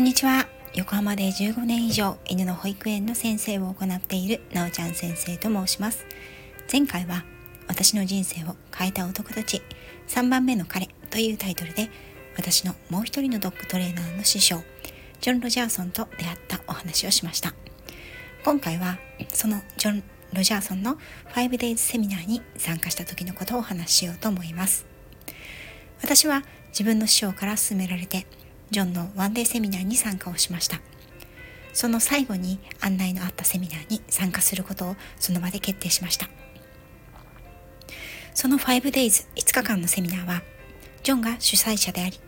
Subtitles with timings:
[0.00, 0.48] んにちは。
[0.74, 6.06] 横浜で15年以上犬の保育園の先生を行っているなおちゃん先生と申します。
[6.72, 7.22] 前回は
[7.68, 9.60] 私の人生を変えた男たち
[10.08, 11.90] 3番目の彼というタイトルで
[12.34, 14.62] 私のもう一人のドッグトレーナーの師匠
[15.20, 17.52] ジョン・ロジャーソンと出会ったお話をしました。
[18.42, 18.98] 今回は
[19.28, 20.96] そのジョン・ロジャーソンの
[21.34, 24.86] 5days セミナーに参加した時のことをお話ししようと思います。
[26.02, 28.26] 私は自分の師匠から勧められて
[28.70, 30.80] ジョンのワンデーセミナーに参加をしました。
[31.72, 36.28] その最後に案内のあったセミナーに参加することをその場で決定しました。
[38.34, 40.42] その 5days5 日間のセミナーは
[41.02, 42.18] ジョンが主催者であり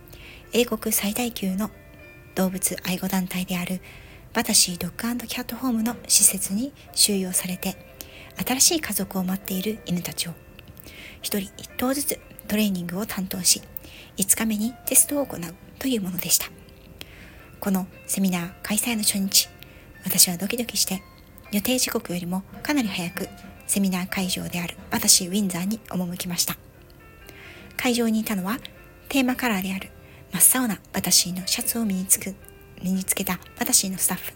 [0.53, 1.71] 英国最大級の
[2.35, 3.81] 動物愛護団体である
[4.33, 7.77] バタシードッグキャットホームの施設に収容されて
[8.47, 10.33] 新しい家族を待っている犬たちを
[11.21, 13.63] 一人一頭ずつトレーニングを担当し
[14.17, 15.41] 5日目にテストを行う。
[15.83, 16.47] というものでした。
[17.59, 19.49] このセミナー開催の初日
[20.05, 21.03] 私はドキドキして
[21.51, 23.29] 予定時刻よりもかなり早く
[23.67, 26.57] セミナー会場である私ウィンザーに赴きました。
[27.77, 28.59] 会場にいたのは
[29.09, 29.91] テーマカラーである
[30.33, 32.37] 真っ青な私のシャツを身につく
[32.81, 34.35] 身につけた私のスタッフ。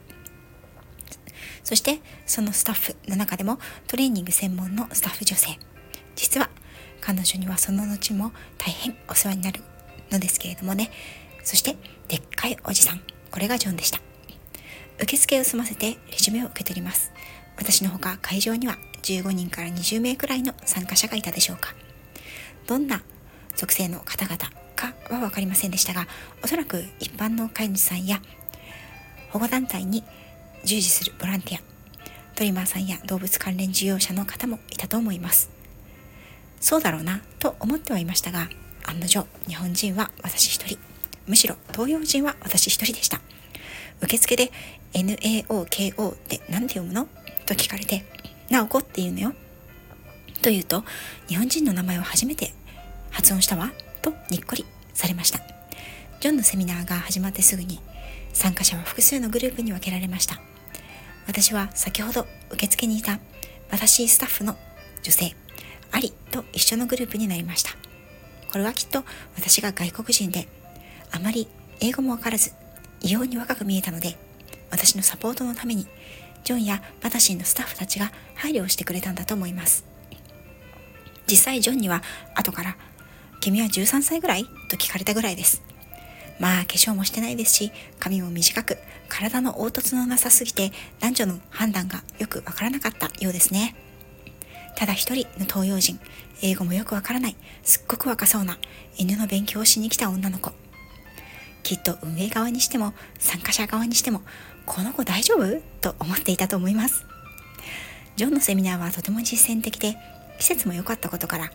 [1.63, 5.57] そしてそのスタッフの中でもトレーニング専門のスタッフ女性。
[6.17, 6.51] 実は
[7.01, 9.61] 彼女にはその後も大変お世話になる
[10.11, 10.91] のですけれどもね。
[11.47, 11.77] そして
[12.09, 13.01] でっかいおじさん。
[13.31, 14.01] これがジョンでした。
[15.01, 17.13] 受付を済ませてレジュメを受け取ります。
[17.57, 21.73] 私のほか会場には15人から20名くらいの参加者がいたでしょうか。
[22.67, 23.01] どんな
[23.55, 24.37] 属性の方々
[24.75, 26.09] かは分かりませんでしたが
[26.43, 28.21] おそらく一般の飼い主さんや
[29.31, 30.03] 保護団体に
[30.65, 31.61] 従事するボランティア
[32.35, 35.49] トリマーさんや動物関連事業者の方もいたと思います。
[36.61, 38.49] そうだろうなと思ってはいましたが
[38.85, 40.86] 案の定日本人は私一人。
[41.27, 43.21] むしろ東洋人は私一人でした。
[44.01, 44.53] 受付で
[44.93, 47.09] NAOKO って何て読むの？
[47.47, 48.05] と聞かれて
[48.50, 49.33] ナオコって言うのよ。
[50.43, 50.84] と言うと
[51.28, 52.53] 日本人の名前を初めて
[53.11, 53.73] 発音したわ。
[54.03, 54.65] とにっこり
[54.95, 55.41] されました。
[56.21, 57.81] ジョンのセミナーが始まってすぐに
[58.33, 60.41] 参加者は複数のグループに分けられました。
[61.27, 63.19] 私は先ほど受付にいた
[63.71, 64.56] 私スタッフの
[65.03, 65.34] 女性
[65.91, 67.73] ありと一緒のグループになりました。
[68.53, 69.03] これはきっと
[69.37, 70.49] 私が外国人で、
[71.16, 71.49] あまり
[71.81, 72.53] 英語もわからず、
[73.00, 74.16] 異様に若く見えたので、
[74.71, 75.87] 私のサポートのために、
[76.44, 79.87] ジョンやバタシンのスタッフたちが配慮をしてくれたんだと思います。
[81.26, 82.03] 実際ジョンには
[82.34, 82.76] 後から、
[83.41, 84.44] 君は13歳ぐらい？
[84.69, 85.62] と聞かれたぐらいです。
[86.38, 88.76] まあ化粧もしてないですし、髪も短く、
[89.09, 93.75] 体の凹凸のなさすぎて男女の判断がよくわからなかったようですね。
[94.76, 95.99] ただ一人の東洋人、
[96.43, 98.59] 英語もよくわからない、すっごく若そうな
[98.99, 100.53] 犬の勉強をしに来た女の子。
[101.66, 104.22] きっと運営側にしても参加者側にしても、
[104.66, 105.60] この子大丈夫？
[105.81, 107.04] と思っていたと思います。
[108.15, 109.97] ジョンのセミナーはとても実践的で、
[110.38, 111.50] 季節も良かったことから、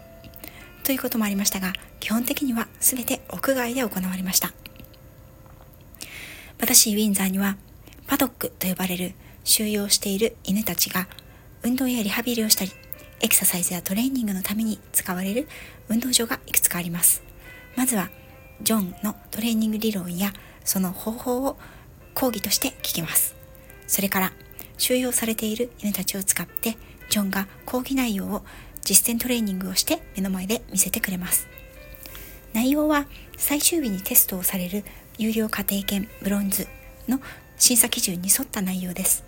[0.84, 1.72] ということもありましたが、
[2.02, 4.52] 基本的には全て屋外で行われました。
[6.60, 7.56] 私、ウィンザーには、
[8.06, 9.14] パドックと呼ばれる
[9.46, 11.08] 収容している犬たちが
[11.64, 12.72] 運動やリハビリをしたり、
[13.22, 15.48] エクササイズやトレーニングのために使われる
[15.88, 17.24] 運動場がいくつかあります。
[17.78, 18.10] まずは、
[18.64, 20.34] ジョンのトレーニング理論や
[20.64, 21.58] その方法を
[22.14, 23.36] 講義として聞きます。
[23.88, 24.34] それから、
[24.78, 26.78] 収容されている犬たちを使って、
[27.10, 28.44] ジョンが講義内容を
[28.84, 31.48] 実践トレーニングをして目の前で見せてくれます。
[32.54, 33.08] 内容は
[33.38, 34.84] 最終日にテストをされる
[35.18, 36.68] 有料家庭犬ブロンズ
[37.08, 37.20] の
[37.58, 39.24] 審査基準に沿った内容です。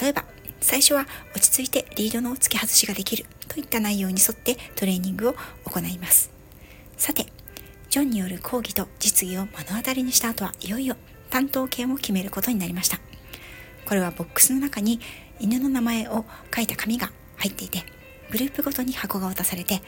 [0.00, 0.24] 例えば、
[0.60, 5.34] 最初は落ち着いてリードの付け外しができるといった内容に沿ってトレーニングを
[5.64, 6.30] 行います。
[6.96, 7.26] さて、
[7.92, 10.96] ジョンによる講義と実技を目の当たりにした後はいよいよ
[11.28, 12.98] 担当権を決めることになりました。
[13.84, 14.98] これはボックスの中に
[15.38, 16.24] 犬の名前を
[16.56, 17.84] 書いた紙が入っていて、
[18.30, 19.82] グループごとに箱が渡されて、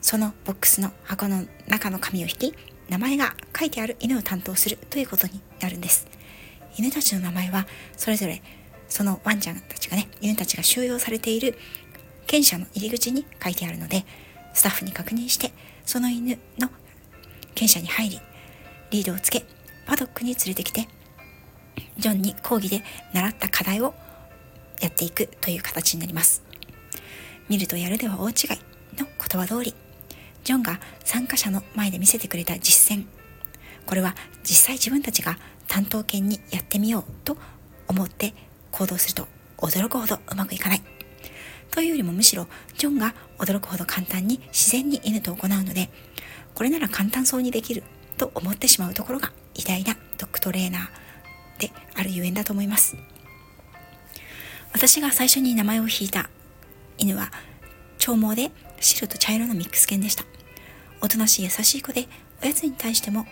[0.00, 2.54] そのボックスの箱の中の紙を引き、
[2.88, 6.08] 名前が書いてある犬を担当するということになるんです。
[6.76, 8.42] 犬たちの名前はそれぞれ
[8.88, 11.56] そのワンちゃんたちがね、犬たちが収容されている
[12.26, 14.04] 犬舎の入り口に書いてあるので、
[14.52, 15.52] スタッフに確認して、
[15.84, 16.70] その犬の
[17.56, 18.20] 犬舎に入り、
[18.90, 19.42] リードをつけ、
[19.86, 20.86] パドックに連れてきて、
[21.96, 22.82] ジョンに講義で
[23.14, 23.94] 習った課題を
[24.80, 26.42] やっていくという形になります。
[27.48, 28.34] 見るとやるでは大違い
[29.00, 29.74] の言葉通り、
[30.44, 33.06] ジョンが参加者の前で見せてくれた実践。
[33.86, 37.38] これは実際自分たちが担当犬にやってみようと
[37.88, 38.34] 思って
[38.70, 40.82] 行動すると驚くほどうまくいかない。
[41.70, 45.88] というよりもむしろ、ジョンが驚くほど簡単に自然に犬と行うので、
[46.56, 47.82] これなら簡単そうにできる
[48.16, 52.96] と思ってしまうところが偉大なドッグトレーナーであるゆえんだと思います。
[54.72, 56.30] 私が最初に名前を引いた
[56.98, 57.30] 犬は
[57.98, 58.50] 長毛で
[58.80, 60.24] 白と茶色のミックス犬でした。
[61.02, 62.08] おとなしい優しい子で
[62.42, 63.26] おやつに対しても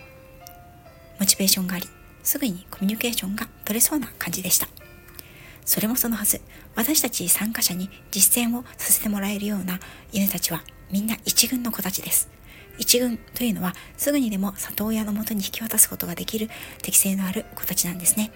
[1.19, 1.87] モチベーションがあり
[2.21, 4.67] すぐにコミュニケーションが取れそうな感じでした。
[5.65, 6.41] それもそのはず
[6.75, 9.79] 私たち参加者に実践をさせてもらえるような
[10.11, 10.61] 犬たちは
[10.91, 12.34] みんな一軍の子たちです。
[12.77, 16.49] 一軍というのはすぐにでも里親のもとに引き渡すことができる
[16.81, 18.31] 適性のある子たちなんですね。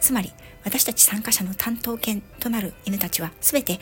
[0.00, 0.32] つまり
[0.64, 3.80] 私たち参加者の担当犬となる犬たちは全て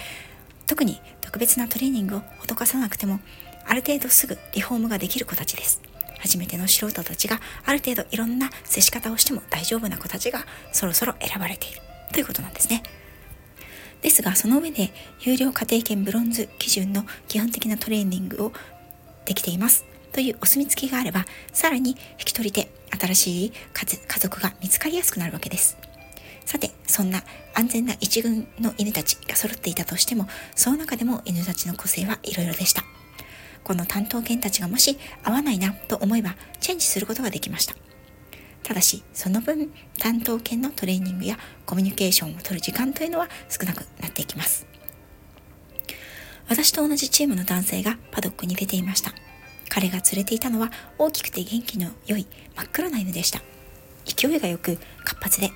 [0.67, 3.21] 特に特別なトレーニングを施さなくても
[3.67, 5.81] ある程度すぐリフォームができる子たちです。
[6.19, 11.81] 初めての素人たちがある程度いろんな接し方をしても大丈夫な子たちがそろそろ選ばれている。
[12.13, 12.83] ということなんですね。
[14.01, 18.53] ですがその上で有料家庭犬ブロンズ基準の基本的なトレーニングを
[19.25, 19.85] できています。
[20.15, 21.97] というお墨付きがあればさらに引
[22.27, 25.77] き取り手新しい家族が見つかりやすくなるわけです
[26.47, 27.23] さてそんな
[27.55, 32.83] 安全な一軍の犬たちが揃っていたとしてもその中でも犬たちの個性はいろいろでした
[33.65, 37.75] この担当犬たちがもし合わないなと思えばチェンジすることができました
[38.65, 44.67] ただし、その分、担当犬のトレーニングやコミュニケーションを取る時間というのは少なくなっていきます。
[46.49, 49.13] 私と同じチームの男性がパドックに出ていました。
[49.69, 52.27] 彼が連れていたのは大きくて元気の良い
[52.57, 53.43] 真っ黒な犬でした。
[54.05, 55.51] 勢いがよく活発で、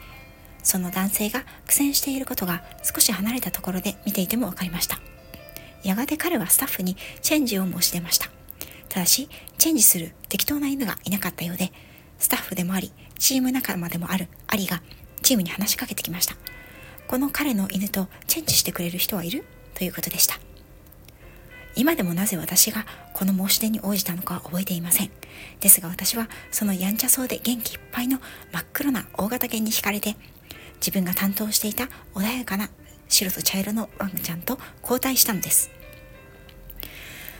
[0.62, 4.98] その男性が苦戦していることが少し離れたところで見ていても分かりました。
[5.84, 8.28] やがて彼はスタッフにチェンジを申し出ました。
[8.88, 9.28] ただし、
[9.58, 11.72] チェンジする適当な犬がいなかったようで、
[12.18, 14.82] スタッフでもあり、チーム仲間でもあるアリが
[15.22, 16.34] チームに話しかけてきました。
[17.06, 19.44] この彼の犬とチェンジしてくれる人はいる？
[19.74, 20.38] ということでした。
[21.78, 22.84] 今でもなぜ私が
[23.14, 25.10] この申し出に応じたのかは覚えていません。
[25.60, 28.18] ですが私はそのやんちゃそうで元気いっぱいの
[28.52, 30.16] 真っ黒な大型犬に惹かれて、
[30.80, 32.68] 自分が担当していた穏やかな
[33.08, 35.70] 白と茶色のワンちゃんと交代したのです。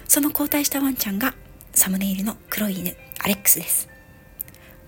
[0.06, 1.34] その交代したワンちゃんが
[1.72, 3.88] サムネイルの黒い犬、アレックスです。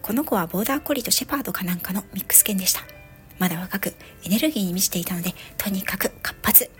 [0.01, 2.83] この子はボーダーコリーとシェパードかなんかのミックス犬でした。
[3.41, 3.95] まだ若く
[4.25, 6.71] エネルギーに満ちていたので、とにかく活発。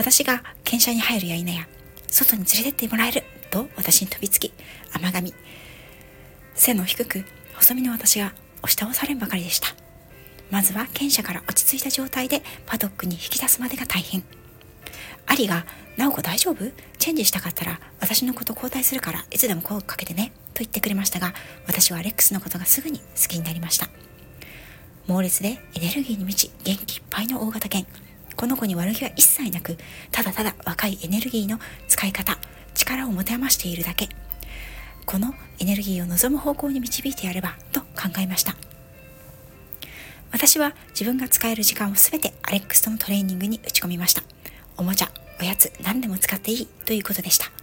[0.00, 1.68] 私が犬舎に入るや否や、
[2.08, 4.50] 外に連れてってもらえると私に飛びつき、
[4.94, 5.34] 甘噛み。
[6.54, 8.32] 背の低く、細身の私が
[8.62, 9.68] 押し倒されんばかりでした。
[10.50, 14.24] まずは犬舎から落ち着いた状態でパドックに引き出すまでが大変。
[15.26, 15.66] アリが、
[15.98, 16.72] ナオコ大丈夫？
[16.96, 20.32] チェンジしたかったら私のこと交代するからいつでも声をかけてね。
[20.54, 21.34] と言ってくれましたが、
[21.66, 23.90] 私はアレックスのことがすぐに好きになりました。
[25.06, 27.86] 猛烈でエネルギーに満ち元気いっぱいの大型犬。
[28.40, 29.76] この子に悪気は一切なく、
[30.10, 31.58] ただただ若いエネルギーの
[31.88, 32.38] 使い方、
[32.74, 34.08] 力を持て余しているだけ。
[35.04, 38.56] このエネルギーを望む方向に導いてやればと考えました。
[40.32, 44.22] 私は自分が使える時間を全てアレックスとのトレーニングに打ち込みました。
[44.78, 47.59] おもちゃ、おやつ、何でも使っていいということでした。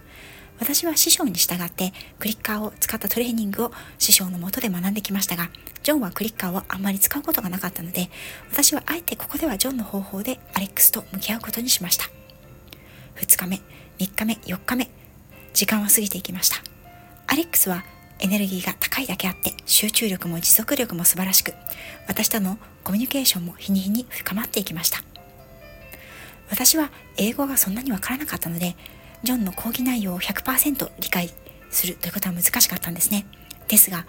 [0.60, 5.50] 私は師匠に従ってクリッカーを使ったトレーニングを師匠のもとで学んできましたが、
[5.82, 8.10] ジョンはクリッカーをあんまり使うことがなかったので、
[8.50, 12.06] 私はあえてここではジョンの方法でアレックスと向き合うことにしました。
[13.16, 13.60] 2日目、
[13.98, 14.90] 3日目、4日目、
[15.54, 16.56] 時間は過ぎていきました。
[17.26, 17.84] アレックスは
[18.20, 21.54] エネルギーが高いだけあって集中力も持続力も素晴らしく
[22.08, 25.02] 私とのコミュニケーションも日に日に深まっていきました
[26.50, 28.74] 私は英語がそんなにわからなかったので
[29.22, 31.30] ジョンの講義内容を100%理解
[31.70, 33.26] するということは難しかったんですね。
[33.68, 34.06] ですが、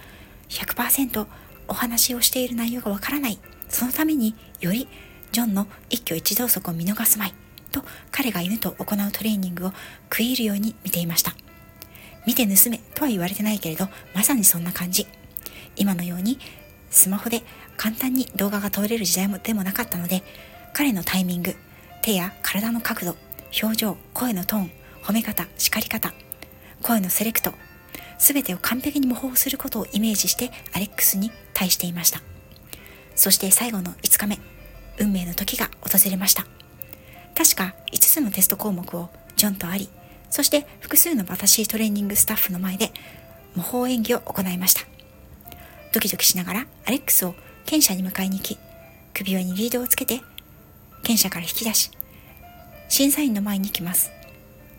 [0.49, 1.25] 100%
[1.67, 3.39] お話をしている内容がわからない。
[3.69, 4.87] そのためにより
[5.31, 7.33] ジョンの一挙一動足を見逃すまい
[7.71, 9.73] と彼が犬と行うトレーニングを
[10.11, 11.35] 食い入るように見ていました。
[12.25, 15.07] 見て盗めとは言われてないけれど、まさにそんな感じ。
[15.75, 16.39] 今のように
[16.89, 17.43] スマホで
[17.77, 20.23] 簡単に動画が撮れる時代もでもなかったので、
[20.73, 21.55] 彼のタイミング、
[22.01, 23.15] 手や体の角度、
[23.61, 24.71] 表情、声のトーン、
[25.09, 26.13] 褒め方、叱り方、
[26.83, 27.55] 声のセレクト、
[28.19, 32.21] すべてを完璧に模倣することをイメージしてアレックスに対していました。
[33.15, 34.37] そして最後の5日目、
[34.99, 36.45] 運命の時が訪れました。
[37.35, 39.89] 確か5つのテスト項目をジョンとアリ、
[40.29, 42.91] そして複数の私トレーニングスタッフの前で
[43.55, 44.81] 模倣演技を行いました。
[45.91, 47.33] ドキドキしながらアレックスを
[47.65, 48.59] 犬舎に迎えに行き、
[49.15, 50.21] 首輪にリードをつけて、
[51.03, 51.89] 犬舎から引き出し、
[52.89, 54.18] 審査員の前に来ます。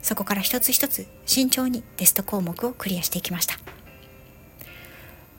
[0.03, 3.57] そこから一つ一つ慎重にテスト項目をクリアしていきました。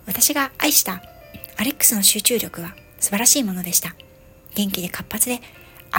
[0.05, 1.01] 私が愛した
[1.57, 3.95] アレックスの集中力は素晴らしいものでした。
[4.55, 5.39] 元気で活発で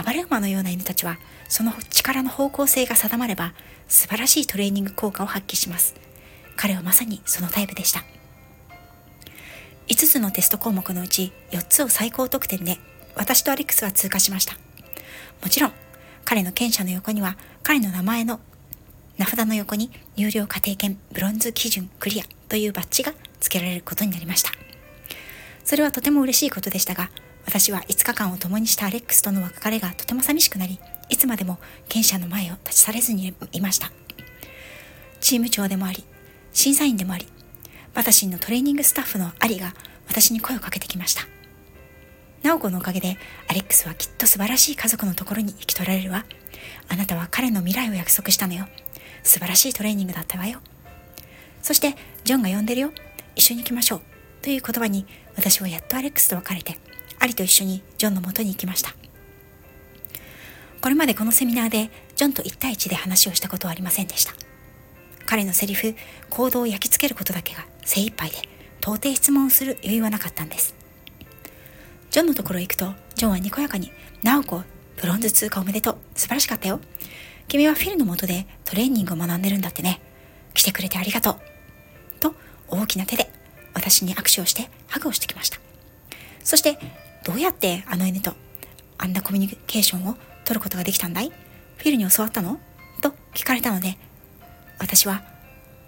[0.05, 3.55] 暴れ馬のような犬たちはその力の方向性が定まれば
[3.89, 5.95] 素晴らしいトレーニング効果を発揮します。
[6.57, 8.05] 彼はまさにそのタイプでした。
[9.89, 12.79] 5つのテスト項目のうち4つを最高得点で
[13.15, 14.55] 私とアレックスは通過しました。
[15.43, 15.73] もちろん、
[16.25, 18.41] 彼の検査の横には彼の名前の
[19.19, 24.51] 名札の横に有料家庭犬ブロンズ基準クリアというバッジが付けられることになりました。
[25.65, 27.11] それはとても嬉しいことでしたが、
[27.47, 30.79] 私は5日間を共にしたアレックスとの別れがとても寂しくなり、
[31.09, 33.93] いつまでも検査の前を立ち去れずにいました。
[35.21, 36.05] チーム長でもあり、
[36.53, 37.27] 審査員でもあり、
[37.95, 39.75] 私のトレーニングスタッフのアリが
[40.09, 41.23] 私に声をかけてきました。
[42.43, 43.17] ナオコのおかげで
[43.49, 46.25] アレックスはきっと素晴らしい家族のところに引き取られるわ。
[46.89, 48.67] あなたは彼の未来を約束したのよ。
[49.23, 50.61] 素晴らしいトレーニングだったわよ。
[51.63, 52.93] そして、ジョンが呼んでるよ。
[53.37, 54.03] 一緒に行きましょう。
[54.43, 56.79] という言葉に私はやっとアレックスと別れて、
[57.19, 58.95] アリと一緒にジョンのもとに行きました。
[60.81, 64.35] これまでこのセミナーでジョンと1対1で話をしたことはありませんでした。
[65.27, 65.95] 彼のセリフ、
[66.31, 68.39] 行動を焼き付けることだけが精一杯で、
[68.81, 70.75] 到底質問する余裕はなかったんです。
[72.11, 74.63] ジョンのところへ行くと、ジョンはにこやかに、ナオコ、
[75.01, 75.99] ブロンズ通過おめでとう。
[76.17, 76.81] 素晴らしかったよ。
[77.53, 80.01] 君はフィルのもとでトレーニングを学んでるんだってね。
[80.55, 81.37] 来てくれてありがとう。
[82.19, 82.35] と、
[82.67, 83.31] 大きな手で
[83.75, 85.59] 私に握手をしてハグをしてきました。
[86.43, 86.79] そして、
[87.27, 88.33] どうやってあの犬と
[88.97, 90.17] あんなコミュニケーションを
[90.47, 91.31] 取ることができたんだい？
[91.77, 92.59] フィルに教わったの？
[93.03, 93.99] と聞かれたので、
[94.79, 95.23] 私は、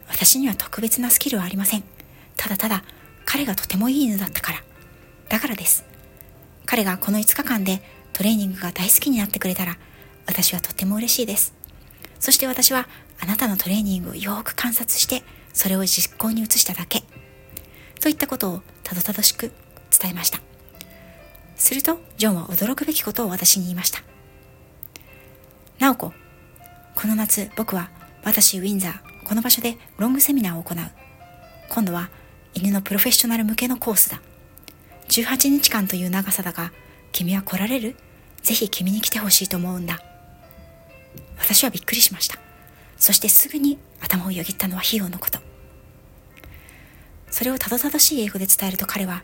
[0.07, 1.85] 私には特別なスキルはありません。
[2.37, 2.85] ただただ、
[3.25, 4.63] 彼がとてもいい犬だったから。
[5.31, 5.87] だからです。
[6.67, 7.81] 彼がこの5日間で
[8.13, 9.79] トレーニングが大好きになってくれたら、
[10.27, 11.55] 私はとても嬉しいです。
[12.21, 12.89] そして私は、
[13.21, 17.03] あなたのトレーニングをよく観察して、それを実行に移しただけ。
[18.01, 19.53] といったことをたどたどしく
[19.91, 20.41] 伝えました。
[21.57, 24.03] すると、ジョンは驚くべきことを私に言いました。
[25.79, 26.13] なおこ、
[26.95, 27.91] この夏僕は
[28.25, 30.79] 私ウィンザー、この場所でロングセミナーを行う。
[31.69, 32.11] 今度は
[32.55, 34.21] 犬のプロフェッショナル向けのコースだ。
[35.09, 36.73] 18日間という長さだが、
[37.13, 37.97] 君は来られる？
[38.43, 40.01] ぜひ君に来てほしいと思うんだ。
[41.39, 42.39] 私はびっくりしました。
[42.97, 45.39] そしてすぐに頭をよぎったのは費用のこと。
[47.31, 49.23] それをたどたどしい英語で伝えると彼は、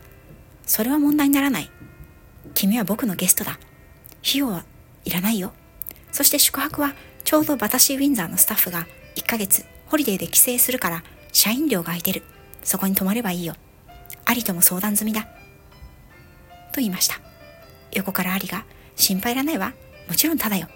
[0.67, 1.71] それは問題にならない。
[2.55, 3.53] 君は僕のゲストだ。
[4.23, 4.65] 費用は
[5.05, 5.53] いらないよ。
[6.13, 8.87] そして宿泊はちょうどバタシーウィンザーのスタッフが
[9.17, 12.23] 1ヶ月ホリデーで帰省するから社員寮が空いてる。
[12.63, 13.55] そこに泊まればいいよ。
[14.25, 15.23] アリとも相談済みだ。
[16.73, 17.21] と言いました。
[17.93, 18.65] 横からアリが
[18.97, 19.73] 心配いらないわ。
[20.09, 20.69] もちろんただよ。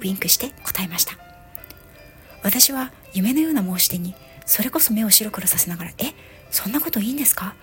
[0.00, 1.16] ウィンクして答えました。
[2.42, 4.14] 私は夢のような申し出に
[4.46, 6.14] それこそ目を白黒させながら、え、
[6.50, 7.54] そんなこといいんですか？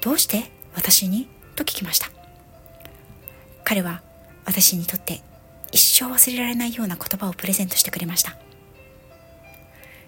[0.00, 0.50] どうして？
[0.74, 1.28] 私に？
[1.54, 2.08] と聞きました。
[3.64, 4.00] 彼は
[4.44, 5.20] 私にとって
[5.70, 8.36] 一生忘れられないような言葉をプレゼントしてくれました。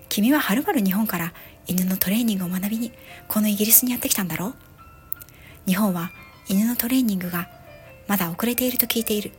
[0.08, 1.34] 君ははるばる日本から
[1.66, 2.92] 犬のトレーニングを学びに
[3.28, 4.54] このイギリスにやってきたんだろう？
[5.66, 6.10] 日本は
[6.48, 7.48] 犬のトレーニングが
[8.06, 9.32] まだ遅れていると聞いている。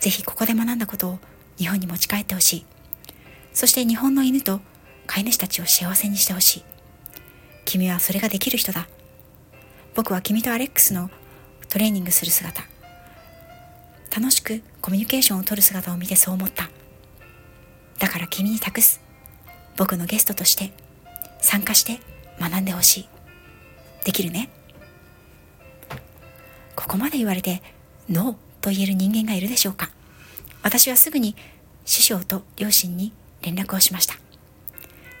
[0.00, 1.18] ぜひここで学んだことを
[1.58, 2.66] 日本に持ち帰ってほしい。
[3.52, 4.60] そして日本の犬と
[5.06, 6.64] 飼い主たちを幸せにしてほしい。
[7.64, 8.88] 君はそれができる人だ。
[9.94, 11.10] 僕は君とアレックスの
[11.68, 12.64] トレーニングする姿、
[14.14, 16.70] 楽しくコミュニケーションをとる姿を見てそう思った。
[17.98, 19.00] だから君に託す。
[19.76, 20.72] 僕のゲストとして
[21.40, 22.00] 参加して
[22.40, 23.08] 学んでほしい。
[24.04, 24.48] できるね
[26.74, 27.62] ここまで言われて
[28.08, 29.90] ノーと言える人間がいるでしょうか
[30.62, 31.36] 私はすぐに
[31.84, 33.12] 師匠と両親に
[33.42, 34.14] 連絡をしました。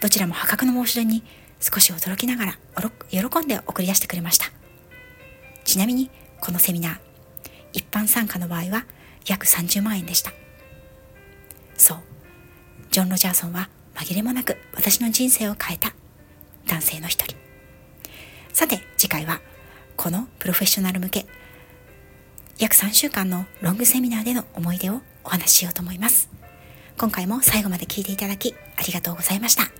[0.00, 1.22] どちらも破格の申し出に
[1.60, 2.58] 少し驚きながら
[3.10, 4.46] 喜んで送り出してくれました。
[5.64, 6.98] ちなみにこのセミナー、
[7.72, 8.86] 一般参加の場合は
[9.26, 10.32] 約30万円でした。
[11.76, 11.98] そう、
[12.90, 15.94] ジョン・ロジャーソンは紛れもなく私の人生を変えた
[16.66, 17.36] 男性の一人。
[18.52, 19.40] さて次回は
[19.96, 21.26] このプロフェッショナル向け
[22.60, 26.28] 約3週間のロングセミナーでの思い出をお話ししようと思います。
[26.98, 29.79] 今回も最後まで聞いていただきありがとうございました。